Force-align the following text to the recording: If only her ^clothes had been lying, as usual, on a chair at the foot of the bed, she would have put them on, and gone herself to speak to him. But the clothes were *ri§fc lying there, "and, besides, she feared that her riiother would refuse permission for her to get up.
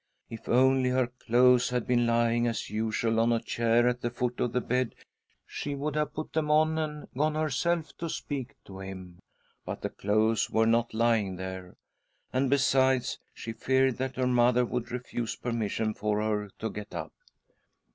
If 0.31 0.49
only 0.49 0.89
her 0.89 1.11
^clothes 1.29 1.69
had 1.69 1.85
been 1.85 2.07
lying, 2.07 2.47
as 2.47 2.71
usual, 2.71 3.19
on 3.19 3.31
a 3.31 3.39
chair 3.39 3.87
at 3.87 4.01
the 4.01 4.09
foot 4.09 4.39
of 4.39 4.51
the 4.51 4.59
bed, 4.59 4.95
she 5.45 5.75
would 5.75 5.95
have 5.95 6.15
put 6.15 6.33
them 6.33 6.49
on, 6.49 6.79
and 6.79 7.07
gone 7.15 7.35
herself 7.35 7.95
to 7.99 8.09
speak 8.09 8.55
to 8.65 8.79
him. 8.79 9.19
But 9.63 9.83
the 9.83 9.91
clothes 9.91 10.49
were 10.49 10.65
*ri§fc 10.65 10.95
lying 10.95 11.35
there, 11.35 11.75
"and, 12.33 12.49
besides, 12.49 13.19
she 13.31 13.53
feared 13.53 13.97
that 13.99 14.15
her 14.15 14.23
riiother 14.25 14.67
would 14.67 14.89
refuse 14.91 15.35
permission 15.35 15.93
for 15.93 16.19
her 16.19 16.49
to 16.57 16.69
get 16.71 16.95
up. 16.95 17.13